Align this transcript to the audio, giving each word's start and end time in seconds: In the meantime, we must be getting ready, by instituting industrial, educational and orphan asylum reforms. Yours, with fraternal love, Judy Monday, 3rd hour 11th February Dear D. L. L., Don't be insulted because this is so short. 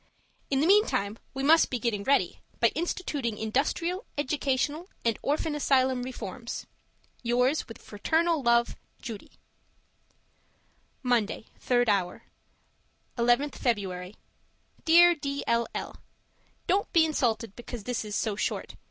In 0.49 0.61
the 0.61 0.65
meantime, 0.65 1.19
we 1.35 1.43
must 1.43 1.69
be 1.69 1.77
getting 1.77 2.03
ready, 2.03 2.39
by 2.59 2.69
instituting 2.69 3.37
industrial, 3.37 4.03
educational 4.17 4.89
and 5.05 5.19
orphan 5.21 5.53
asylum 5.53 6.01
reforms. 6.01 6.65
Yours, 7.21 7.67
with 7.67 7.77
fraternal 7.79 8.41
love, 8.41 8.75
Judy 8.99 9.33
Monday, 11.03 11.45
3rd 11.63 11.87
hour 11.87 12.23
11th 13.15 13.53
February 13.53 14.15
Dear 14.85 15.13
D. 15.13 15.43
L. 15.45 15.67
L., 15.75 16.01
Don't 16.65 16.91
be 16.91 17.05
insulted 17.05 17.55
because 17.55 17.83
this 17.83 18.03
is 18.03 18.15
so 18.15 18.35
short. 18.35 18.73